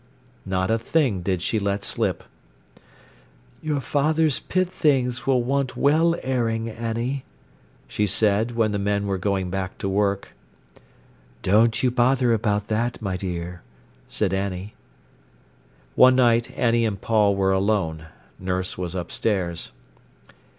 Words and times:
Not 0.47 0.71
a 0.71 0.79
thing 0.79 1.21
did 1.21 1.43
she 1.43 1.59
let 1.59 1.83
slip. 1.83 2.23
"Your 3.61 3.79
father's 3.79 4.39
pit 4.39 4.67
things 4.67 5.27
will 5.27 5.43
want 5.43 5.77
well 5.77 6.15
airing, 6.23 6.67
Annie," 6.71 7.23
she 7.87 8.07
said, 8.07 8.55
when 8.55 8.71
the 8.71 8.79
men 8.79 9.05
were 9.05 9.19
going 9.19 9.51
back 9.51 9.77
to 9.77 9.87
work. 9.87 10.29
"Don't 11.43 11.83
you 11.83 11.91
bother 11.91 12.33
about 12.33 12.67
that, 12.67 12.99
my 12.99 13.15
dear," 13.15 13.61
said 14.09 14.33
Annie. 14.33 14.73
One 15.93 16.15
night 16.15 16.49
Annie 16.57 16.83
and 16.83 16.99
Paul 16.99 17.35
were 17.35 17.51
alone. 17.51 18.07
Nurse 18.39 18.79
was 18.79 18.95
upstairs. 18.95 19.71